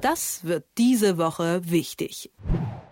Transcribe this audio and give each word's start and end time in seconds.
Das 0.00 0.44
wird 0.44 0.64
diese 0.78 1.18
Woche 1.18 1.60
wichtig. 1.64 2.30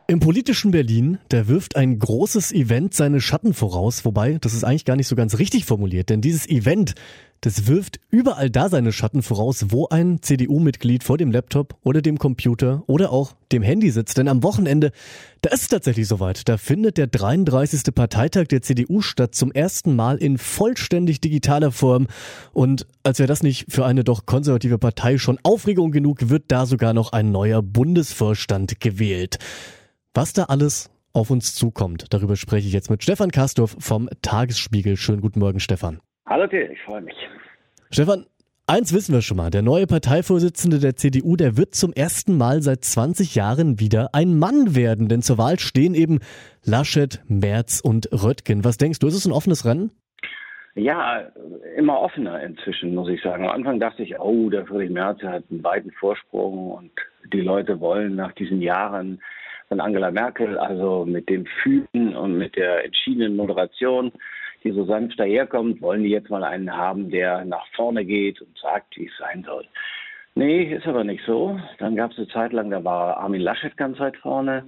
Im 0.09 0.21
politischen 0.21 0.71
Berlin, 0.71 1.19
da 1.29 1.49
wirft 1.49 1.77
ein 1.77 1.99
großes 1.99 2.53
Event 2.53 2.95
seine 2.95 3.21
Schatten 3.21 3.55
voraus, 3.55 4.05
wobei 4.05 4.39
das 4.39 4.55
ist 4.55 4.65
eigentlich 4.65 4.85
gar 4.85 4.97
nicht 4.97 5.09
so 5.09 5.17
ganz 5.17 5.39
richtig 5.39 5.65
formuliert, 5.65 6.09
denn 6.11 6.21
dieses 6.21 6.49
Event, 6.49 6.95
das 7.41 7.67
wirft 7.67 8.01
überall 8.11 8.51
da 8.51 8.69
seine 8.69 8.93
Schatten 8.93 9.23
voraus, 9.23 9.67
wo 9.69 9.89
ein 9.89 10.21
CDU-Mitglied 10.23 11.05
vor 11.05 11.19
dem 11.19 11.31
Laptop 11.31 11.77
oder 11.83 12.03
dem 12.03 12.19
Computer 12.19 12.83
oder 12.87 13.13
auch 13.13 13.35
dem 13.53 13.63
Handy 13.63 13.91
sitzt. 13.91 14.19
Denn 14.19 14.29
am 14.29 14.43
Wochenende, 14.43 14.91
da 15.43 15.51
ist 15.51 15.63
es 15.63 15.69
tatsächlich 15.69 16.09
soweit. 16.09 16.49
Da 16.49 16.57
findet 16.57 16.99
der 16.99 17.07
33. 17.07 17.95
Parteitag 17.95 18.47
der 18.49 18.63
CDU 18.63 19.01
statt, 19.01 19.35
zum 19.35 19.53
ersten 19.53 19.95
Mal 19.95 20.17
in 20.17 20.39
vollständig 20.39 21.21
digitaler 21.21 21.71
Form. 21.71 22.09
Und 22.53 22.87
als 23.05 23.19
wäre 23.21 23.29
das 23.29 23.43
nicht 23.43 23.67
für 23.69 23.87
eine 23.87 24.05
doch 24.05 24.27
konservative 24.27 24.79
Partei 24.79 25.19
schon 25.19 25.39
Aufregung 25.43 25.93
genug, 25.93 26.29
wird 26.31 26.45
da 26.49 26.67
sogar 26.67 26.93
noch 26.93 27.13
ein 27.13 27.31
neuer 27.31 27.63
Bundesvorstand 27.63 28.81
gewählt. 28.81 29.39
Was 30.13 30.33
da 30.33 30.45
alles 30.45 30.91
auf 31.13 31.31
uns 31.31 31.55
zukommt, 31.55 32.07
darüber 32.11 32.37
spreche 32.37 32.67
ich 32.67 32.75
jetzt 32.75 32.91
mit 32.91 33.03
Stefan 33.03 33.31
Kastorf 33.31 33.77
vom 33.79 34.09
Tagesspiegel. 34.23 34.97
Schönen 34.97 35.21
guten 35.21 35.41
Morgen, 35.41 35.61
Stefan. 35.61 36.01
Hallo, 36.29 36.47
Till, 36.47 36.69
ich 36.71 36.83
freue 36.83 37.01
mich. 37.01 37.17
Stefan, 37.91 38.27
eins 38.67 38.93
wissen 38.93 39.15
wir 39.15 39.23
schon 39.23 39.39
mal. 39.39 39.49
Der 39.49 39.63
neue 39.63 39.87
Parteivorsitzende 39.87 40.79
der 40.79 40.95
CDU, 40.95 41.37
der 41.37 41.57
wird 41.57 41.75
zum 41.75 41.95
ersten 41.95 42.37
Mal 42.37 42.61
seit 42.61 42.85
20 42.85 43.35
Jahren 43.35 43.81
wieder 43.81 44.11
ein 44.13 44.39
Mann 44.39 44.77
werden. 44.77 45.09
Denn 45.09 45.23
zur 45.23 45.39
Wahl 45.39 45.59
stehen 45.59 45.95
eben 45.95 46.19
Laschet, 46.65 47.23
Merz 47.29 47.81
und 47.81 48.11
Röttgen. 48.13 48.63
Was 48.63 48.77
denkst 48.77 48.99
du, 48.99 49.07
ist 49.07 49.15
es 49.15 49.25
ein 49.25 49.33
offenes 49.33 49.65
Rennen? 49.65 49.91
Ja, 50.75 51.23
immer 51.77 51.99
offener 51.99 52.43
inzwischen, 52.43 52.95
muss 52.95 53.09
ich 53.09 53.23
sagen. 53.23 53.45
Am 53.45 53.55
Anfang 53.55 53.81
dachte 53.81 54.03
ich, 54.03 54.21
oh, 54.21 54.51
der 54.51 54.67
Friedrich 54.67 54.91
Merz 54.91 55.23
hat 55.23 55.45
einen 55.51 55.65
weiten 55.65 55.91
Vorsprung 55.93 56.73
und 56.73 56.91
die 57.33 57.41
Leute 57.41 57.81
wollen 57.81 58.17
nach 58.17 58.33
diesen 58.33 58.61
Jahren 58.61 59.23
von 59.69 59.81
Angela 59.81 60.11
Merkel, 60.11 60.59
also 60.59 61.07
mit 61.07 61.31
dem 61.31 61.47
Fühlen 61.63 62.15
und 62.15 62.37
mit 62.37 62.55
der 62.57 62.85
entschiedenen 62.85 63.35
Moderation, 63.35 64.13
die 64.65 64.73
so 64.73 64.85
sanft 64.85 65.19
daherkommt, 65.19 65.81
wollen 65.81 66.03
die 66.03 66.11
jetzt 66.11 66.31
mal 66.31 66.45
einen 66.45 66.75
haben, 66.75 67.11
der 67.11 67.45
nach 67.45 67.67
vorne 67.75 68.05
geht 68.05 68.41
und 68.41 68.57
sagt, 68.59 68.97
wie 68.97 69.07
es 69.07 69.17
sein 69.19 69.45
soll. 69.45 69.67
Nee, 70.35 70.73
ist 70.75 70.87
aber 70.87 71.05
nicht 71.05 71.25
so. 71.27 71.59
Dann 71.79 71.97
gab 71.97 72.13
es 72.13 72.19
eine 72.19 72.29
Zeit 72.29 72.53
lang, 72.53 72.71
da 72.71 72.85
war 72.85 73.17
Armin 73.17 73.41
Laschet 73.41 73.77
ganz 73.77 73.99
weit 73.99 74.17
vorne. 74.19 74.65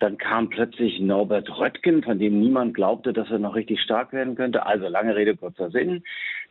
Dann 0.00 0.18
kam 0.18 0.50
plötzlich 0.50 1.00
Norbert 1.00 1.48
Röttgen, 1.58 2.02
von 2.02 2.18
dem 2.18 2.40
niemand 2.40 2.74
glaubte, 2.74 3.12
dass 3.12 3.30
er 3.30 3.38
noch 3.38 3.54
richtig 3.54 3.80
stark 3.80 4.12
werden 4.12 4.34
könnte. 4.34 4.66
Also 4.66 4.88
lange 4.88 5.14
Rede, 5.14 5.36
kurzer 5.36 5.70
Sinn. 5.70 6.02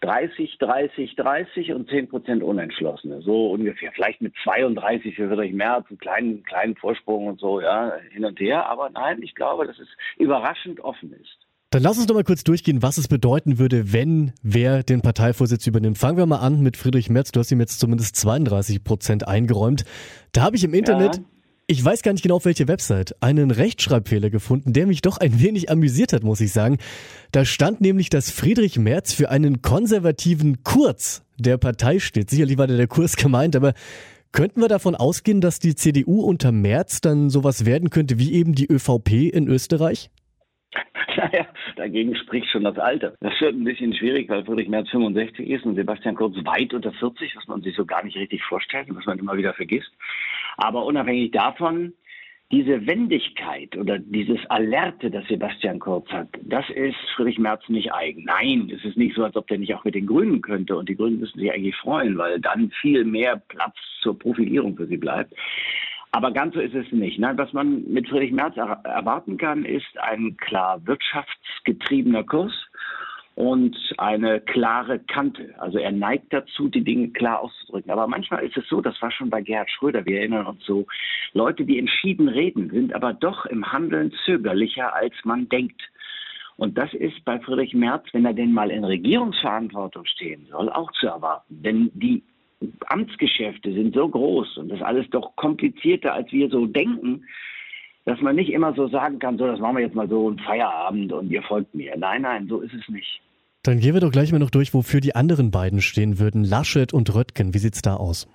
30, 0.01 0.57
30, 0.57 1.15
30 1.15 1.73
und 1.73 1.89
10 1.89 2.09
Prozent 2.09 2.43
Unentschlossene. 2.43 3.21
So 3.21 3.51
ungefähr. 3.51 3.91
Vielleicht 3.91 4.21
mit 4.21 4.33
32 4.43 5.15
für 5.15 5.27
Friedrich 5.27 5.53
Merz, 5.53 5.85
einen 5.89 5.97
kleinen, 5.97 6.43
kleinen 6.43 6.75
Vorsprung 6.75 7.27
und 7.27 7.39
so, 7.39 7.61
ja, 7.61 7.93
hin 8.11 8.25
und 8.25 8.39
her. 8.39 8.65
Aber 8.67 8.89
nein, 8.89 9.21
ich 9.21 9.35
glaube, 9.35 9.67
dass 9.67 9.77
es 9.79 9.89
überraschend 10.17 10.79
offen 10.79 11.13
ist. 11.13 11.42
Dann 11.73 11.81
lass 11.81 11.97
uns 11.97 12.05
doch 12.05 12.13
mal 12.13 12.23
kurz 12.23 12.43
durchgehen, 12.43 12.83
was 12.83 12.99
es 12.99 13.07
bedeuten 13.07 13.57
würde, 13.57 13.91
wenn 13.91 14.31
wer 14.43 14.83
den 14.83 15.01
Parteivorsitz 15.01 15.65
übernimmt. 15.65 15.97
Fangen 15.97 16.19
wir 16.19 16.27
mal 16.27 16.37
an 16.37 16.61
mit 16.61 16.77
Friedrich 16.77 17.09
Merz. 17.09 17.31
Du 17.31 17.39
hast 17.39 17.51
ihm 17.51 17.59
jetzt 17.59 17.79
zumindest 17.79 18.15
32 18.15 18.83
Prozent 18.83 19.27
eingeräumt. 19.27 19.83
Da 20.33 20.43
habe 20.43 20.55
ich 20.55 20.63
im 20.63 20.75
Internet 20.75 21.15
ja 21.15 21.23
ich 21.65 21.83
weiß 21.83 22.01
gar 22.01 22.11
nicht 22.11 22.21
genau 22.21 22.35
auf 22.35 22.45
welche 22.45 22.67
Website, 22.67 23.15
einen 23.21 23.49
Rechtschreibfehler 23.49 24.29
gefunden, 24.29 24.73
der 24.73 24.85
mich 24.85 25.01
doch 25.01 25.17
ein 25.17 25.39
wenig 25.39 25.71
amüsiert 25.71 26.11
hat, 26.11 26.21
muss 26.21 26.41
ich 26.41 26.51
sagen. 26.51 26.77
Da 27.31 27.45
stand 27.45 27.79
nämlich, 27.79 28.09
dass 28.09 28.29
Friedrich 28.29 28.77
Merz 28.77 29.13
für 29.13 29.29
einen 29.29 29.61
konservativen 29.61 30.63
Kurz 30.63 31.23
der 31.39 31.57
Partei 31.57 31.99
steht. 31.99 32.29
Sicherlich 32.29 32.57
war 32.57 32.67
da 32.67 32.75
der 32.75 32.87
Kurs 32.87 33.15
gemeint, 33.15 33.55
aber 33.55 33.73
könnten 34.33 34.59
wir 34.59 34.67
davon 34.67 34.93
ausgehen, 34.93 35.39
dass 35.39 35.59
die 35.59 35.73
CDU 35.73 36.21
unter 36.21 36.51
Merz 36.51 36.99
dann 36.99 37.29
sowas 37.29 37.63
werden 37.63 37.89
könnte 37.89 38.19
wie 38.19 38.33
eben 38.33 38.53
die 38.53 38.69
ÖVP 38.69 39.31
in 39.31 39.47
Österreich? 39.47 40.11
Naja, 41.17 41.45
dagegen 41.75 42.15
spricht 42.15 42.47
schon 42.49 42.63
das 42.63 42.77
Alter. 42.77 43.13
Das 43.19 43.39
wird 43.39 43.55
ein 43.55 43.63
bisschen 43.63 43.93
schwierig, 43.93 44.29
weil 44.29 44.43
Friedrich 44.43 44.69
Merz 44.69 44.89
65 44.89 45.47
ist 45.49 45.65
und 45.65 45.75
Sebastian 45.75 46.15
Kurz 46.15 46.35
weit 46.45 46.73
unter 46.73 46.91
40, 46.91 47.35
was 47.35 47.47
man 47.47 47.61
sich 47.61 47.75
so 47.75 47.85
gar 47.85 48.03
nicht 48.03 48.17
richtig 48.17 48.43
vorstellt 48.43 48.89
und 48.89 48.97
was 48.97 49.05
man 49.05 49.19
immer 49.19 49.37
wieder 49.37 49.53
vergisst. 49.53 49.91
Aber 50.57 50.85
unabhängig 50.85 51.31
davon, 51.31 51.93
diese 52.51 52.85
Wendigkeit 52.85 53.75
oder 53.77 53.97
dieses 53.97 54.39
Alerte, 54.49 55.09
das 55.09 55.27
Sebastian 55.27 55.79
Kurz 55.79 56.07
hat, 56.09 56.29
das 56.43 56.69
ist 56.69 56.95
Friedrich 57.15 57.39
Merz 57.39 57.67
nicht 57.67 57.93
eigen. 57.93 58.25
Nein, 58.25 58.71
es 58.75 58.83
ist 58.85 58.97
nicht 58.97 59.15
so, 59.15 59.23
als 59.23 59.35
ob 59.35 59.47
der 59.47 59.57
nicht 59.57 59.73
auch 59.73 59.83
mit 59.83 59.95
den 59.95 60.07
Grünen 60.07 60.41
könnte. 60.41 60.75
Und 60.75 60.87
die 60.89 60.95
Grünen 60.95 61.19
müssen 61.19 61.39
sich 61.39 61.51
eigentlich 61.51 61.75
freuen, 61.75 62.17
weil 62.17 62.39
dann 62.39 62.71
viel 62.81 63.05
mehr 63.05 63.37
Platz 63.47 63.75
zur 64.01 64.17
Profilierung 64.17 64.75
für 64.75 64.87
sie 64.87 64.97
bleibt. 64.97 65.33
Aber 66.15 66.31
ganz 66.31 66.53
so 66.53 66.59
ist 66.59 66.75
es 66.75 66.91
nicht. 66.91 67.17
Nein, 67.17 67.39
was 67.39 67.53
man 67.53 67.85
mit 67.91 68.07
Friedrich 68.07 68.31
Merz 68.31 68.55
erwarten 68.55 69.37
kann, 69.37 69.65
ist 69.65 69.97
ein 69.99 70.37
klar 70.37 70.79
wirtschaftsgetriebener 70.85 72.23
Kurs 72.23 72.53
und 73.33 73.75
eine 73.97 74.39
klare 74.39 74.99
Kante. 74.99 75.55
Also 75.57 75.79
er 75.79 75.91
neigt 75.91 76.31
dazu, 76.31 76.69
die 76.69 76.83
Dinge 76.83 77.09
klar 77.09 77.39
auszudrücken. 77.39 77.89
Aber 77.89 78.05
manchmal 78.05 78.43
ist 78.45 78.55
es 78.55 78.67
so, 78.69 78.79
das 78.79 79.01
war 79.01 79.09
schon 79.09 79.31
bei 79.31 79.41
Gerhard 79.41 79.71
Schröder, 79.71 80.05
wir 80.05 80.19
erinnern 80.19 80.45
uns 80.45 80.63
so, 80.65 80.85
Leute, 81.33 81.65
die 81.65 81.79
entschieden 81.79 82.29
reden, 82.29 82.69
sind 82.69 82.93
aber 82.93 83.13
doch 83.13 83.47
im 83.47 83.71
Handeln 83.73 84.13
zögerlicher, 84.23 84.93
als 84.93 85.15
man 85.23 85.49
denkt. 85.49 85.81
Und 86.57 86.77
das 86.77 86.93
ist 86.93 87.25
bei 87.25 87.39
Friedrich 87.39 87.73
Merz, 87.73 88.05
wenn 88.13 88.25
er 88.25 88.35
denn 88.35 88.53
mal 88.53 88.69
in 88.69 88.83
Regierungsverantwortung 88.83 90.05
stehen 90.05 90.45
soll, 90.51 90.69
auch 90.69 90.91
zu 90.91 91.07
erwarten. 91.07 91.63
Denn 91.63 91.89
die 91.95 92.21
Amtsgeschäfte 92.87 93.73
sind 93.73 93.93
so 93.95 94.07
groß 94.07 94.57
und 94.57 94.69
das 94.69 94.81
alles 94.81 95.09
doch 95.09 95.35
komplizierter, 95.35 96.13
als 96.13 96.31
wir 96.31 96.49
so 96.49 96.65
denken, 96.65 97.25
dass 98.05 98.19
man 98.21 98.35
nicht 98.35 98.51
immer 98.51 98.73
so 98.73 98.87
sagen 98.87 99.19
kann, 99.19 99.37
so, 99.37 99.47
das 99.47 99.59
machen 99.59 99.77
wir 99.77 99.83
jetzt 99.83 99.95
mal 99.95 100.09
so 100.09 100.29
ein 100.29 100.39
Feierabend 100.39 101.13
und 101.13 101.31
ihr 101.31 101.41
folgt 101.43 101.73
mir. 101.73 101.95
Nein, 101.97 102.23
nein, 102.23 102.47
so 102.47 102.59
ist 102.59 102.73
es 102.73 102.87
nicht. 102.89 103.21
Dann 103.63 103.79
gehen 103.79 103.93
wir 103.93 104.01
doch 104.01 104.11
gleich 104.11 104.31
mal 104.33 104.39
noch 104.39 104.49
durch, 104.49 104.73
wofür 104.73 104.99
die 104.99 105.15
anderen 105.15 105.49
beiden 105.49 105.79
stehen 105.79 106.19
würden, 106.19 106.43
Laschet 106.43 106.93
und 106.93 107.15
Röttgen. 107.15 107.53
Wie 107.53 107.59
sieht's 107.59 107.81
da 107.81 107.95
aus? 107.95 108.27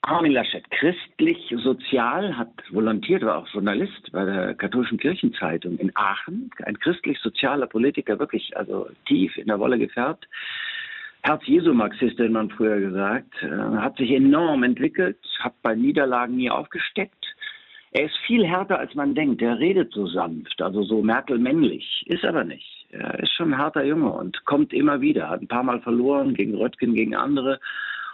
Armin 0.00 0.32
Laschet, 0.32 0.64
christlich-sozial, 0.70 2.34
hat 2.34 2.48
volontiert, 2.70 3.22
war 3.22 3.38
auch 3.38 3.48
Journalist 3.48 4.10
bei 4.10 4.24
der 4.24 4.54
katholischen 4.54 4.96
Kirchenzeitung 4.96 5.76
in 5.76 5.94
Aachen. 5.96 6.50
Ein 6.64 6.78
christlich-sozialer 6.78 7.66
Politiker, 7.66 8.18
wirklich 8.18 8.56
also 8.56 8.88
tief 9.06 9.36
in 9.36 9.48
der 9.48 9.58
Wolle 9.58 9.78
gefärbt. 9.78 10.26
Herz-Jesu-Marxist, 11.22 12.18
hätte 12.18 12.30
man 12.30 12.50
früher 12.50 12.80
gesagt, 12.80 13.34
äh, 13.42 13.48
hat 13.48 13.96
sich 13.96 14.10
enorm 14.10 14.62
entwickelt, 14.62 15.18
hat 15.40 15.54
bei 15.62 15.74
Niederlagen 15.74 16.36
nie 16.36 16.50
aufgesteckt, 16.50 17.26
er 17.90 18.04
ist 18.04 18.16
viel 18.26 18.46
härter, 18.46 18.78
als 18.78 18.94
man 18.94 19.14
denkt. 19.14 19.40
Er 19.40 19.58
redet 19.58 19.92
so 19.92 20.06
sanft, 20.06 20.60
also 20.60 20.82
so 20.82 21.02
Merkel-männlich. 21.02 22.04
Ist 22.06 22.24
aber 22.24 22.44
nicht. 22.44 22.86
Er 22.90 23.18
ist 23.20 23.32
schon 23.32 23.54
ein 23.54 23.58
harter 23.58 23.84
Junge 23.84 24.12
und 24.12 24.44
kommt 24.44 24.72
immer 24.72 25.00
wieder. 25.00 25.30
Hat 25.30 25.40
ein 25.40 25.48
paar 25.48 25.62
Mal 25.62 25.80
verloren 25.80 26.34
gegen 26.34 26.54
Röttgen, 26.54 26.94
gegen 26.94 27.14
andere. 27.14 27.60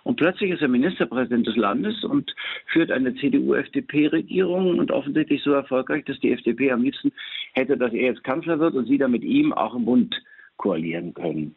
Und 0.05 0.17
plötzlich 0.17 0.51
ist 0.51 0.63
er 0.63 0.69
Ministerpräsident 0.69 1.47
des 1.47 1.57
Landes 1.57 2.05
und 2.05 2.35
führt 2.67 2.93
eine 2.93 3.15
CDU-FDP-Regierung 3.17 4.79
und 4.79 4.91
offensichtlich 4.93 5.43
so 5.43 5.53
erfolgreich, 5.53 6.05
dass 6.05 6.21
die 6.21 6.33
FDP 6.33 6.71
am 6.71 6.83
liebsten 6.83 7.11
hätte, 7.55 7.77
dass 7.77 7.93
er 7.93 8.13
jetzt 8.13 8.23
Kanzler 8.23 8.59
wird 8.61 8.75
und 8.75 8.87
sie 8.87 8.99
dann 8.99 9.13
mit 9.13 9.25
ihm 9.25 9.53
auch 9.53 9.75
im 9.75 9.87
Bund 9.87 10.15
koalieren 10.57 11.15
können. 11.15 11.57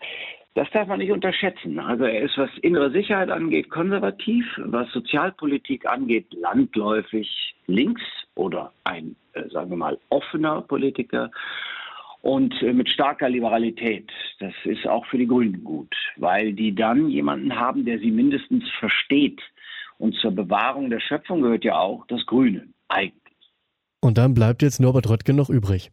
Das 0.57 0.67
darf 0.71 0.87
man 0.87 0.97
nicht 0.97 1.11
unterschätzen. 1.11 1.77
Also 1.77 2.05
er 2.05 2.23
ist, 2.23 2.35
was 2.35 2.49
innere 2.63 2.89
Sicherheit 2.89 3.29
angeht, 3.29 3.69
konservativ, 3.69 4.43
was 4.57 4.91
Sozialpolitik 4.91 5.87
angeht, 5.87 6.25
landläufig 6.33 7.29
links 7.67 8.01
oder 8.33 8.73
ein, 8.83 9.15
äh, 9.33 9.47
sagen 9.49 9.69
wir 9.69 9.77
mal, 9.77 9.99
offener 10.09 10.61
Politiker 10.61 11.29
und 12.21 12.59
äh, 12.63 12.73
mit 12.73 12.89
starker 12.89 13.29
Liberalität. 13.29 14.09
Das 14.39 14.53
ist 14.63 14.87
auch 14.87 15.05
für 15.05 15.19
die 15.19 15.27
Grünen 15.27 15.63
gut, 15.63 15.95
weil 16.15 16.53
die 16.53 16.73
dann 16.73 17.07
jemanden 17.09 17.55
haben, 17.55 17.85
der 17.85 17.99
sie 17.99 18.09
mindestens 18.09 18.63
versteht. 18.79 19.39
Und 19.99 20.15
zur 20.15 20.31
Bewahrung 20.31 20.89
der 20.89 21.01
Schöpfung 21.01 21.43
gehört 21.43 21.65
ja 21.65 21.77
auch 21.77 22.07
das 22.07 22.25
Grüne 22.25 22.67
eigentlich. 22.87 23.13
Und 24.01 24.17
dann 24.17 24.33
bleibt 24.33 24.63
jetzt 24.63 24.79
Norbert 24.79 25.07
Röttgen 25.07 25.35
noch 25.35 25.51
übrig. 25.51 25.91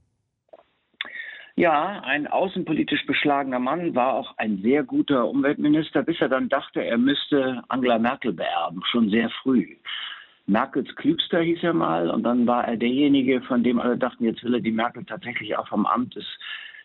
Ja, 1.56 2.02
ein 2.04 2.26
außenpolitisch 2.26 3.06
beschlagener 3.06 3.60
Mann, 3.60 3.94
war 3.94 4.14
auch 4.14 4.36
ein 4.38 4.58
sehr 4.62 4.82
guter 4.82 5.28
Umweltminister, 5.28 6.02
bis 6.02 6.20
er 6.20 6.28
dann 6.28 6.48
dachte, 6.48 6.84
er 6.84 6.98
müsste 6.98 7.62
Angela 7.68 7.98
Merkel 7.98 8.32
beerben, 8.32 8.82
schon 8.90 9.08
sehr 9.08 9.30
früh. 9.30 9.76
Merkels 10.46 10.94
Klügster 10.96 11.40
hieß 11.40 11.62
er 11.62 11.72
mal 11.72 12.10
und 12.10 12.24
dann 12.24 12.46
war 12.48 12.66
er 12.66 12.76
derjenige, 12.76 13.40
von 13.42 13.62
dem 13.62 13.78
alle 13.78 13.96
dachten, 13.96 14.24
jetzt 14.24 14.42
will 14.42 14.54
er 14.54 14.60
die 14.60 14.72
Merkel 14.72 15.04
tatsächlich 15.04 15.56
auch 15.56 15.68
vom 15.68 15.86
Amt 15.86 16.16
des, 16.16 16.26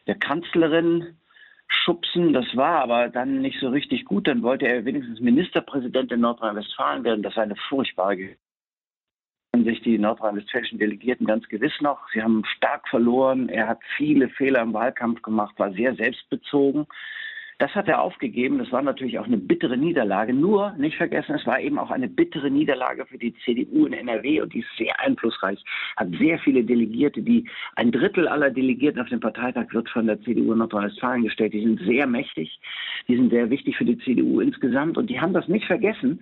der 0.06 0.16
Kanzlerin 0.16 1.18
schubsen. 1.68 2.33
Das 2.33 2.45
war 2.56 2.81
aber 2.81 3.10
dann 3.10 3.42
nicht 3.42 3.60
so 3.60 3.69
richtig 3.69 4.06
gut. 4.06 4.27
Dann 4.27 4.44
wollte 4.44 4.68
er 4.68 4.86
wenigstens 4.86 5.19
Ministerpräsident 5.19 6.12
in 6.12 6.22
Nordrhein-Westfalen 6.22 7.04
werden. 7.04 7.24
Das 7.24 7.36
war 7.36 7.44
eine 7.44 7.56
furchtbare 7.56 8.36
sich 9.57 9.81
die 9.81 9.98
nordrhein-westfälischen 9.98 10.80
Delegierten 10.80 11.25
ganz 11.25 11.48
gewiss 11.50 11.74
noch. 11.81 12.00
Sie 12.13 12.22
haben 12.22 12.44
stark 12.46 12.88
verloren. 12.88 13.50
Er 13.50 13.68
hat 13.68 13.80
viele 13.98 14.30
Fehler 14.30 14.62
im 14.62 14.74
Wahlkampf 14.74 15.22
gemacht, 15.22 15.57
war 15.57 15.74
sehr 15.74 15.96
selbstbezogen. 15.96 16.86
Das 17.57 17.75
hat 17.75 17.90
er 17.90 18.01
aufgegeben. 18.01 18.60
Das 18.60 18.72
war 18.72 18.81
natürlich 18.81 19.19
auch 19.19 19.25
eine 19.25 19.38
bittere 19.38 19.75
Niederlage. 19.75 20.34
Nur, 20.34 20.72
nicht 20.78 20.96
vergessen, 20.96 21.36
es 21.36 21.46
war 21.46 21.60
eben 21.60 21.78
auch 21.78 21.92
eine 21.92 22.07
bittere 22.07 22.50
Niederlage 22.50 23.06
für 23.06 23.18
die 23.18 23.34
CDU 23.44 23.86
in 23.86 23.92
NRW 23.92 24.42
und 24.42 24.54
die 24.54 24.60
ist 24.60 24.78
sehr 24.78 24.98
einflussreich, 25.01 25.62
hat 25.98 26.07
sehr 26.18 26.40
viele 26.40 26.63
Delegierte. 26.63 27.22
Die, 27.22 27.50
ein 27.75 27.92
Drittel 27.92 28.30
aller 28.30 28.51
Delegierten 28.51 29.01
auf 29.01 29.10
dem 29.10 29.19
Parteitag 29.19 29.66
wird 29.74 29.90
von 29.90 30.07
der 30.07 30.22
CDU 30.22 30.54
in 30.54 30.60
Nordrhein-Westfalen 30.60 31.24
gestellt. 31.24 31.51
Die 31.54 31.63
sind 31.63 31.81
sehr 31.81 32.07
mächtig. 32.07 32.62
Die 33.10 33.18
sind 33.18 33.30
sehr 33.30 33.50
wichtig 33.50 33.75
für 33.75 33.86
die 33.86 33.98
CDU 33.98 34.40
insgesamt 34.40 34.98
und 34.98 35.10
die 35.10 35.19
haben 35.19 35.34
das 35.34 35.50
nicht 35.50 35.66
vergessen 35.66 36.22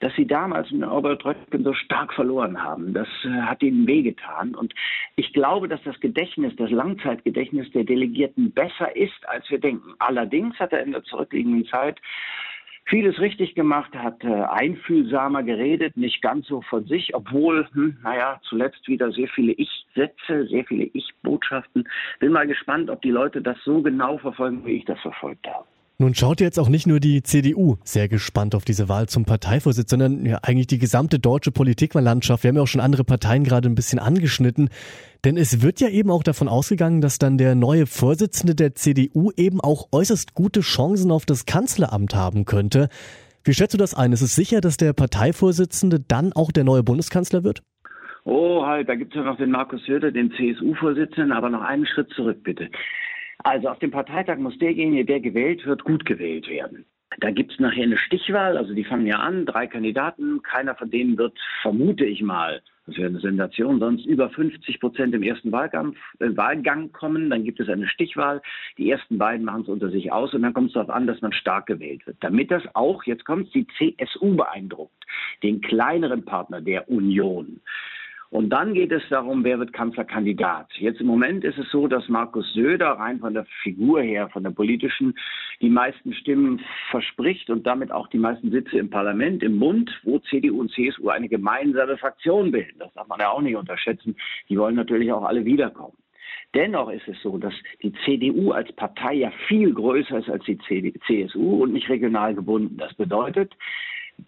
dass 0.00 0.14
sie 0.16 0.26
damals 0.26 0.70
in 0.70 0.84
Obertröttgen 0.84 1.64
so 1.64 1.72
stark 1.72 2.12
verloren 2.12 2.62
haben. 2.62 2.92
Das 2.94 3.08
äh, 3.24 3.28
hat 3.42 3.62
ihnen 3.62 3.86
wehgetan. 3.86 4.54
Und 4.54 4.74
ich 5.16 5.32
glaube, 5.32 5.68
dass 5.68 5.82
das 5.84 5.98
Gedächtnis, 6.00 6.54
das 6.56 6.70
Langzeitgedächtnis 6.70 7.70
der 7.72 7.84
Delegierten 7.84 8.52
besser 8.52 8.94
ist, 8.96 9.28
als 9.28 9.48
wir 9.50 9.58
denken. 9.58 9.94
Allerdings 9.98 10.58
hat 10.58 10.72
er 10.72 10.82
in 10.82 10.92
der 10.92 11.04
zurückliegenden 11.04 11.66
Zeit 11.66 12.00
vieles 12.86 13.18
richtig 13.18 13.54
gemacht, 13.54 13.94
hat 13.94 14.22
äh, 14.24 14.28
einfühlsamer 14.28 15.42
geredet, 15.42 15.96
nicht 15.96 16.20
ganz 16.22 16.46
so 16.46 16.60
von 16.62 16.84
sich, 16.84 17.14
obwohl, 17.14 17.66
hm, 17.72 17.96
naja, 18.02 18.40
zuletzt 18.42 18.86
wieder 18.88 19.10
sehr 19.12 19.28
viele 19.28 19.52
Ich-Sätze, 19.52 20.46
sehr 20.46 20.64
viele 20.64 20.84
Ich-Botschaften. 20.92 21.88
Bin 22.20 22.32
mal 22.32 22.46
gespannt, 22.46 22.90
ob 22.90 23.00
die 23.02 23.10
Leute 23.10 23.40
das 23.40 23.56
so 23.64 23.80
genau 23.82 24.18
verfolgen, 24.18 24.64
wie 24.66 24.76
ich 24.76 24.84
das 24.84 25.00
verfolgt 25.00 25.46
habe. 25.46 25.66
Nun 25.96 26.12
schaut 26.16 26.40
jetzt 26.40 26.58
auch 26.58 26.68
nicht 26.68 26.88
nur 26.88 26.98
die 26.98 27.22
CDU 27.22 27.76
sehr 27.84 28.08
gespannt 28.08 28.56
auf 28.56 28.64
diese 28.64 28.88
Wahl 28.88 29.08
zum 29.08 29.24
Parteivorsitz, 29.24 29.90
sondern 29.90 30.26
ja 30.26 30.40
eigentlich 30.42 30.66
die 30.66 30.78
gesamte 30.78 31.20
deutsche 31.20 31.52
Politiklandschaft. 31.52 32.42
Wir 32.42 32.48
haben 32.48 32.56
ja 32.56 32.62
auch 32.62 32.68
schon 32.68 32.80
andere 32.80 33.04
Parteien 33.04 33.44
gerade 33.44 33.68
ein 33.68 33.76
bisschen 33.76 34.00
angeschnitten. 34.00 34.70
Denn 35.24 35.36
es 35.36 35.62
wird 35.62 35.78
ja 35.78 35.88
eben 35.88 36.10
auch 36.10 36.24
davon 36.24 36.48
ausgegangen, 36.48 37.00
dass 37.00 37.18
dann 37.18 37.38
der 37.38 37.54
neue 37.54 37.86
Vorsitzende 37.86 38.56
der 38.56 38.74
CDU 38.74 39.30
eben 39.36 39.60
auch 39.60 39.86
äußerst 39.92 40.34
gute 40.34 40.60
Chancen 40.62 41.12
auf 41.12 41.26
das 41.26 41.46
Kanzleramt 41.46 42.16
haben 42.16 42.44
könnte. 42.44 42.88
Wie 43.44 43.54
schätzt 43.54 43.74
du 43.74 43.78
das 43.78 43.94
ein? 43.94 44.12
Ist 44.12 44.22
es 44.22 44.34
sicher, 44.34 44.60
dass 44.60 44.76
der 44.76 44.94
Parteivorsitzende 44.94 46.00
dann 46.00 46.32
auch 46.32 46.50
der 46.50 46.64
neue 46.64 46.82
Bundeskanzler 46.82 47.44
wird? 47.44 47.62
Oh, 48.24 48.64
halt, 48.66 48.88
da 48.88 48.96
gibt 48.96 49.14
es 49.14 49.16
ja 49.16 49.24
noch 49.24 49.36
den 49.36 49.50
Markus 49.50 49.84
Söder, 49.84 50.10
den 50.10 50.32
CSU-Vorsitzenden, 50.32 51.30
aber 51.30 51.50
noch 51.50 51.60
einen 51.60 51.86
Schritt 51.86 52.10
zurück, 52.16 52.42
bitte. 52.42 52.68
Also 53.44 53.68
auf 53.68 53.78
dem 53.78 53.90
Parteitag 53.90 54.38
muss 54.38 54.58
derjenige, 54.58 55.04
der 55.04 55.20
gewählt 55.20 55.64
wird, 55.66 55.84
gut 55.84 56.04
gewählt 56.04 56.48
werden. 56.48 56.86
Da 57.20 57.30
gibt 57.30 57.52
es 57.52 57.60
nachher 57.60 57.84
eine 57.84 57.98
Stichwahl, 57.98 58.56
also 58.56 58.74
die 58.74 58.84
fangen 58.84 59.06
ja 59.06 59.16
an, 59.16 59.46
drei 59.46 59.66
Kandidaten, 59.66 60.42
keiner 60.42 60.74
von 60.74 60.90
denen 60.90 61.16
wird, 61.16 61.38
vermute 61.62 62.04
ich 62.04 62.22
mal, 62.22 62.62
das 62.86 62.96
wäre 62.96 63.08
eine 63.08 63.20
Sensation, 63.20 63.78
sonst 63.80 64.04
über 64.04 64.28
50 64.28 64.78
Prozent 64.78 65.14
im 65.14 65.22
ersten 65.22 65.52
Wahlkampf, 65.52 65.96
äh, 66.18 66.36
Wahlgang 66.36 66.92
kommen. 66.92 67.30
Dann 67.30 67.44
gibt 67.44 67.58
es 67.58 67.68
eine 67.68 67.88
Stichwahl. 67.88 68.42
Die 68.76 68.90
ersten 68.90 69.16
beiden 69.16 69.44
machen 69.44 69.62
es 69.62 69.68
unter 69.68 69.88
sich 69.88 70.12
aus 70.12 70.34
und 70.34 70.42
dann 70.42 70.52
kommt 70.52 70.68
es 70.68 70.74
darauf 70.74 70.90
an, 70.90 71.06
dass 71.06 71.22
man 71.22 71.32
stark 71.32 71.66
gewählt 71.66 72.06
wird. 72.06 72.18
Damit 72.20 72.50
das 72.50 72.62
auch, 72.74 73.04
jetzt 73.04 73.24
kommt 73.24 73.54
die 73.54 73.66
CSU 73.78 74.36
beeindruckt, 74.36 75.02
den 75.42 75.62
kleineren 75.62 76.26
Partner 76.26 76.60
der 76.60 76.90
Union. 76.90 77.60
Und 78.30 78.50
dann 78.50 78.74
geht 78.74 78.90
es 78.90 79.02
darum, 79.10 79.44
wer 79.44 79.58
wird 79.58 79.72
Kanzlerkandidat. 79.72 80.66
Jetzt 80.74 81.00
im 81.00 81.06
Moment 81.06 81.44
ist 81.44 81.58
es 81.58 81.70
so, 81.70 81.86
dass 81.86 82.08
Markus 82.08 82.52
Söder 82.52 82.90
rein 82.92 83.20
von 83.20 83.34
der 83.34 83.46
Figur 83.62 84.02
her, 84.02 84.28
von 84.28 84.42
der 84.42 84.50
politischen, 84.50 85.14
die 85.60 85.70
meisten 85.70 86.12
Stimmen 86.14 86.60
verspricht 86.90 87.48
und 87.50 87.66
damit 87.66 87.92
auch 87.92 88.08
die 88.08 88.18
meisten 88.18 88.50
Sitze 88.50 88.78
im 88.78 88.90
Parlament, 88.90 89.42
im 89.42 89.60
Bund, 89.60 89.90
wo 90.02 90.18
CDU 90.18 90.60
und 90.60 90.72
CSU 90.72 91.10
eine 91.10 91.28
gemeinsame 91.28 91.96
Fraktion 91.96 92.50
bilden. 92.50 92.78
Das 92.78 92.92
darf 92.94 93.06
man 93.08 93.20
ja 93.20 93.30
auch 93.30 93.40
nicht 93.40 93.56
unterschätzen. 93.56 94.16
Die 94.48 94.58
wollen 94.58 94.74
natürlich 94.74 95.12
auch 95.12 95.24
alle 95.24 95.44
wiederkommen. 95.44 95.96
Dennoch 96.54 96.88
ist 96.90 97.08
es 97.08 97.20
so, 97.20 97.36
dass 97.36 97.54
die 97.82 97.92
CDU 98.04 98.52
als 98.52 98.72
Partei 98.72 99.14
ja 99.14 99.32
viel 99.48 99.74
größer 99.74 100.18
ist 100.18 100.30
als 100.30 100.44
die 100.44 100.58
CSU 100.58 101.64
und 101.64 101.72
nicht 101.72 101.88
regional 101.88 102.34
gebunden. 102.34 102.76
Das 102.76 102.94
bedeutet, 102.94 103.52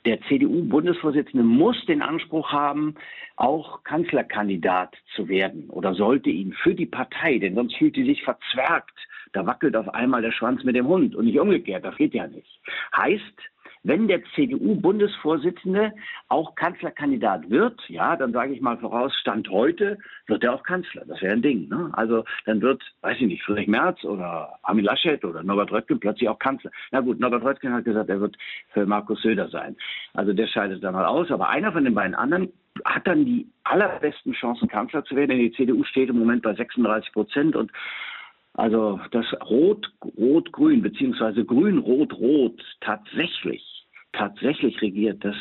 der 0.04 0.20
CDU-Bundesvorsitzende 0.22 1.44
muss 1.44 1.84
den 1.86 2.02
Anspruch 2.02 2.52
haben, 2.52 2.94
auch 3.36 3.82
Kanzlerkandidat 3.84 4.96
zu 5.14 5.28
werden 5.28 5.68
oder 5.70 5.94
sollte 5.94 6.30
ihn 6.30 6.52
für 6.52 6.74
die 6.74 6.86
Partei, 6.86 7.38
denn 7.38 7.54
sonst 7.54 7.76
fühlt 7.76 7.94
sie 7.94 8.04
sich 8.04 8.22
verzwergt. 8.22 8.96
Da 9.32 9.46
wackelt 9.46 9.76
auf 9.76 9.88
einmal 9.92 10.22
der 10.22 10.32
Schwanz 10.32 10.64
mit 10.64 10.76
dem 10.76 10.86
Hund 10.86 11.14
und 11.14 11.26
nicht 11.26 11.38
umgekehrt, 11.38 11.84
das 11.84 11.96
geht 11.96 12.14
ja 12.14 12.26
nicht. 12.26 12.60
Heißt, 12.96 13.22
wenn 13.86 14.08
der 14.08 14.20
CDU-Bundesvorsitzende 14.34 15.92
auch 16.28 16.56
Kanzlerkandidat 16.56 17.48
wird, 17.50 17.80
ja, 17.88 18.16
dann 18.16 18.32
sage 18.32 18.52
ich 18.52 18.60
mal 18.60 18.76
voraus, 18.78 19.14
Stand 19.20 19.48
heute, 19.48 19.98
wird 20.26 20.42
er 20.42 20.54
auch 20.54 20.64
Kanzler. 20.64 21.04
Das 21.06 21.22
wäre 21.22 21.34
ein 21.34 21.42
Ding. 21.42 21.68
Ne? 21.68 21.90
Also 21.92 22.24
dann 22.46 22.60
wird, 22.60 22.82
weiß 23.02 23.16
ich 23.20 23.26
nicht, 23.26 23.44
Friedrich 23.44 23.68
Merz 23.68 24.04
oder 24.04 24.58
Armin 24.62 24.84
Laschet 24.84 25.24
oder 25.24 25.44
Norbert 25.44 25.70
Röttgen 25.70 26.00
plötzlich 26.00 26.28
auch 26.28 26.38
Kanzler. 26.38 26.72
Na 26.90 27.00
gut, 27.00 27.20
Norbert 27.20 27.44
Röttgen 27.44 27.72
hat 27.72 27.84
gesagt, 27.84 28.10
er 28.10 28.20
wird 28.20 28.36
für 28.72 28.86
Markus 28.86 29.22
Söder 29.22 29.48
sein. 29.48 29.76
Also 30.14 30.32
der 30.32 30.48
scheidet 30.48 30.82
dann 30.82 30.94
mal 30.94 31.06
aus. 31.06 31.30
Aber 31.30 31.48
einer 31.48 31.70
von 31.70 31.84
den 31.84 31.94
beiden 31.94 32.16
anderen 32.16 32.52
hat 32.84 33.06
dann 33.06 33.24
die 33.24 33.46
allerbesten 33.62 34.32
Chancen, 34.32 34.68
Kanzler 34.68 35.04
zu 35.04 35.14
werden. 35.14 35.30
Denn 35.30 35.38
die 35.38 35.52
CDU 35.52 35.84
steht 35.84 36.08
im 36.08 36.18
Moment 36.18 36.42
bei 36.42 36.54
36 36.54 37.12
Prozent 37.12 37.54
und 37.54 37.70
also 38.54 38.98
das 39.10 39.26
Rot, 39.48 39.92
Rot, 40.16 40.50
Grün, 40.50 40.80
beziehungsweise 40.80 41.44
Grün, 41.44 41.78
Rot, 41.78 42.14
Rot 42.14 42.60
tatsächlich 42.80 43.75
tatsächlich 44.16 44.80
regiert, 44.80 45.24
das, 45.24 45.36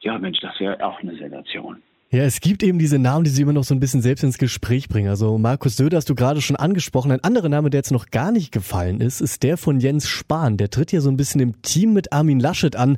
ja 0.00 0.18
Mensch, 0.18 0.38
das 0.40 0.58
wäre 0.60 0.84
auch 0.84 1.00
eine 1.00 1.16
Sensation. 1.16 1.82
Ja, 2.10 2.22
es 2.22 2.40
gibt 2.40 2.62
eben 2.62 2.78
diese 2.78 3.00
Namen, 3.00 3.24
die 3.24 3.30
sie 3.30 3.42
immer 3.42 3.52
noch 3.52 3.64
so 3.64 3.74
ein 3.74 3.80
bisschen 3.80 4.00
selbst 4.00 4.22
ins 4.22 4.38
Gespräch 4.38 4.88
bringen. 4.88 5.08
Also 5.08 5.38
Markus 5.38 5.76
Söder 5.76 5.96
hast 5.96 6.08
du 6.08 6.14
gerade 6.14 6.40
schon 6.40 6.54
angesprochen. 6.54 7.10
Ein 7.10 7.24
anderer 7.24 7.48
Name, 7.48 7.68
der 7.68 7.80
jetzt 7.80 7.90
noch 7.90 8.06
gar 8.06 8.30
nicht 8.30 8.52
gefallen 8.52 9.00
ist, 9.00 9.20
ist 9.20 9.42
der 9.42 9.56
von 9.56 9.80
Jens 9.80 10.08
Spahn. 10.08 10.56
Der 10.56 10.70
tritt 10.70 10.92
ja 10.92 11.00
so 11.00 11.10
ein 11.10 11.16
bisschen 11.16 11.40
im 11.40 11.60
Team 11.62 11.92
mit 11.92 12.12
Armin 12.12 12.38
Laschet 12.38 12.76
an. 12.76 12.96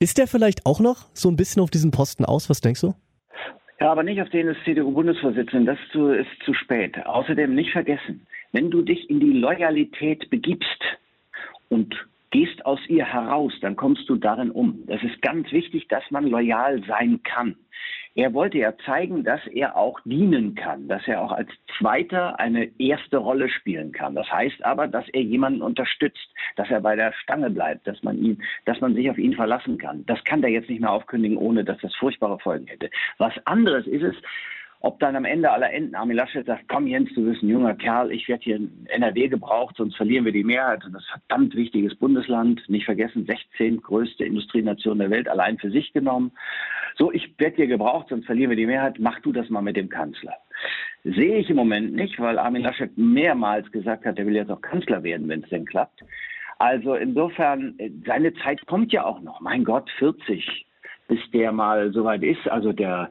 Ist 0.00 0.18
der 0.18 0.26
vielleicht 0.26 0.66
auch 0.66 0.80
noch 0.80 1.06
so 1.12 1.28
ein 1.28 1.36
bisschen 1.36 1.62
auf 1.62 1.70
diesen 1.70 1.92
Posten 1.92 2.24
aus? 2.24 2.50
Was 2.50 2.60
denkst 2.60 2.80
du? 2.80 2.94
Ja, 3.80 3.92
aber 3.92 4.02
nicht 4.02 4.20
auf 4.20 4.28
den 4.30 4.46
des 4.46 4.56
CDU-Bundesvorsitzenden. 4.64 5.64
Das 5.64 5.78
ist 5.78 5.92
zu, 5.92 6.08
ist 6.08 6.28
zu 6.44 6.52
spät. 6.52 6.98
Außerdem 7.06 7.54
nicht 7.54 7.70
vergessen, 7.70 8.26
wenn 8.52 8.70
du 8.70 8.82
dich 8.82 9.08
in 9.08 9.20
die 9.20 9.34
Loyalität 9.34 10.28
begibst 10.30 10.82
und 11.68 11.94
gehst 12.30 12.64
aus 12.66 12.80
ihr 12.88 13.04
heraus, 13.04 13.52
dann 13.60 13.76
kommst 13.76 14.08
du 14.08 14.16
darin 14.16 14.50
um. 14.50 14.84
Das 14.86 15.02
ist 15.02 15.20
ganz 15.22 15.50
wichtig, 15.52 15.88
dass 15.88 16.04
man 16.10 16.26
loyal 16.26 16.82
sein 16.86 17.22
kann. 17.22 17.56
Er 18.14 18.34
wollte 18.34 18.58
ja 18.58 18.76
zeigen, 18.84 19.22
dass 19.22 19.46
er 19.46 19.76
auch 19.76 20.00
dienen 20.04 20.56
kann, 20.56 20.88
dass 20.88 21.06
er 21.06 21.22
auch 21.22 21.30
als 21.30 21.48
Zweiter 21.78 22.40
eine 22.40 22.68
erste 22.80 23.18
Rolle 23.18 23.48
spielen 23.48 23.92
kann. 23.92 24.16
Das 24.16 24.28
heißt 24.30 24.64
aber, 24.64 24.88
dass 24.88 25.08
er 25.10 25.22
jemanden 25.22 25.62
unterstützt, 25.62 26.34
dass 26.56 26.68
er 26.68 26.80
bei 26.80 26.96
der 26.96 27.12
Stange 27.12 27.48
bleibt, 27.50 27.86
dass 27.86 28.02
man 28.02 28.18
ihn, 28.18 28.42
dass 28.64 28.80
man 28.80 28.94
sich 28.94 29.08
auf 29.08 29.18
ihn 29.18 29.34
verlassen 29.34 29.78
kann. 29.78 30.04
Das 30.06 30.22
kann 30.24 30.42
der 30.42 30.50
jetzt 30.50 30.68
nicht 30.68 30.80
mehr 30.80 30.90
aufkündigen, 30.90 31.36
ohne 31.36 31.64
dass 31.64 31.78
das 31.78 31.94
furchtbare 31.94 32.40
Folgen 32.40 32.66
hätte. 32.66 32.90
Was 33.18 33.34
anderes 33.46 33.86
ist 33.86 34.02
es, 34.02 34.16
ob 34.80 35.00
dann 35.00 35.16
am 35.16 35.24
Ende 35.24 35.50
aller 35.50 35.72
Enden 35.72 35.94
Armin 35.94 36.16
Laschet 36.16 36.46
sagt, 36.46 36.68
komm 36.68 36.86
Jens, 36.86 37.12
du 37.14 37.24
bist 37.24 37.42
ein 37.42 37.48
junger 37.48 37.74
Kerl, 37.74 38.12
ich 38.12 38.28
werde 38.28 38.44
hier 38.44 38.56
in 38.56 38.86
NRW 38.86 39.28
gebraucht, 39.28 39.76
sonst 39.76 39.96
verlieren 39.96 40.24
wir 40.24 40.32
die 40.32 40.44
Mehrheit. 40.44 40.84
Und 40.84 40.92
das 40.92 41.02
ist 41.02 41.10
ein 41.14 41.20
verdammt 41.26 41.56
wichtiges 41.56 41.96
Bundesland, 41.96 42.62
nicht 42.68 42.84
vergessen, 42.84 43.26
16 43.26 43.82
größte 43.82 44.24
Industrienation 44.24 44.98
der 44.98 45.10
Welt, 45.10 45.28
allein 45.28 45.58
für 45.58 45.70
sich 45.70 45.92
genommen. 45.92 46.30
So, 46.96 47.12
ich 47.12 47.34
werde 47.38 47.56
hier 47.56 47.66
gebraucht, 47.66 48.06
sonst 48.08 48.26
verlieren 48.26 48.50
wir 48.50 48.56
die 48.56 48.66
Mehrheit, 48.66 48.98
mach 48.98 49.18
du 49.20 49.32
das 49.32 49.48
mal 49.50 49.62
mit 49.62 49.76
dem 49.76 49.88
Kanzler. 49.88 50.34
Sehe 51.02 51.38
ich 51.38 51.50
im 51.50 51.56
Moment 51.56 51.94
nicht, 51.94 52.18
weil 52.20 52.38
Armin 52.38 52.62
Laschet 52.62 52.96
mehrmals 52.96 53.70
gesagt 53.72 54.04
hat, 54.04 54.18
er 54.18 54.26
will 54.26 54.36
jetzt 54.36 54.50
auch 54.50 54.60
Kanzler 54.60 55.02
werden, 55.02 55.28
wenn 55.28 55.42
es 55.42 55.48
denn 55.48 55.64
klappt. 55.64 56.04
Also 56.58 56.94
insofern, 56.94 57.78
seine 58.04 58.34
Zeit 58.34 58.64
kommt 58.66 58.92
ja 58.92 59.04
auch 59.04 59.20
noch. 59.20 59.40
Mein 59.40 59.64
Gott, 59.64 59.88
40 59.98 60.66
bis 61.08 61.18
der 61.32 61.50
mal 61.50 61.92
soweit 61.92 62.22
ist. 62.22 62.46
Also 62.48 62.72
der 62.72 63.10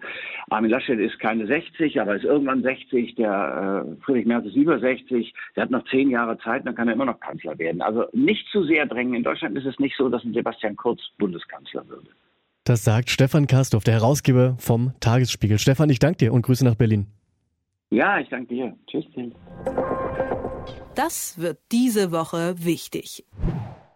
Armin 0.50 0.72
Laschet 0.72 1.00
ist 1.00 1.20
keine 1.20 1.46
60, 1.48 2.00
aber 2.00 2.16
ist 2.16 2.24
irgendwann 2.24 2.62
60. 2.62 3.16
Der 3.16 3.86
äh, 3.86 4.04
Friedrich 4.04 4.26
Merz 4.26 4.46
ist 4.46 4.56
über 4.56 4.80
60. 4.80 5.34
Der 5.56 5.64
hat 5.64 5.72
noch 5.72 5.84
zehn 5.90 6.10
Jahre 6.10 6.38
Zeit, 6.38 6.66
dann 6.66 6.76
kann 6.76 6.88
er 6.88 6.94
immer 6.94 7.06
noch 7.06 7.20
Kanzler 7.20 7.58
werden. 7.58 7.82
Also 7.82 8.06
nicht 8.14 8.48
zu 8.52 8.64
sehr 8.64 8.86
drängen. 8.86 9.16
In 9.16 9.24
Deutschland 9.24 9.58
ist 9.58 9.66
es 9.66 9.78
nicht 9.80 9.98
so, 9.98 10.08
dass 10.08 10.24
ein 10.24 10.34
Sebastian 10.34 10.76
Kurz 10.76 11.02
Bundeskanzler 11.18 11.88
würde. 11.90 12.08
Das 12.64 12.84
sagt 12.84 13.10
Stefan 13.10 13.48
Kastorf, 13.48 13.84
der 13.84 13.96
Herausgeber 13.96 14.56
vom 14.60 14.94
Tagesspiegel. 15.00 15.58
Stefan, 15.58 15.90
ich 15.90 16.00
danke 16.00 16.18
dir 16.18 16.34
und 16.34 16.44
Grüße 16.44 16.64
nach 16.64 16.76
Berlin. 16.76 17.08
Ja, 17.90 18.20
ich 18.20 18.30
danke 18.30 18.54
dir. 18.54 18.74
Tschüss. 18.88 19.06
Das 20.94 21.40
wird 21.40 21.60
diese 21.72 22.12
Woche 22.12 22.56
wichtig. 22.58 23.24